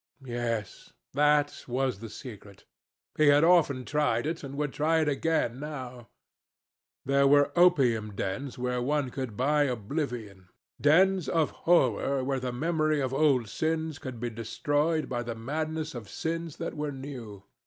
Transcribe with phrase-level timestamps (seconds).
[0.25, 2.65] Yes, that was the secret.
[3.19, 6.07] He had often tried it, and would try it again now.
[7.05, 10.49] There were opium dens where one could buy oblivion,
[10.81, 15.93] dens of horror where the memory of old sins could be destroyed by the madness
[15.93, 17.43] of sins that were new.